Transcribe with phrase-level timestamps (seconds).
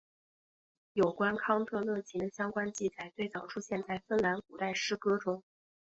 [0.93, 5.43] 有关康特勒琴的相关记载最早出现在芬兰古代诗歌中。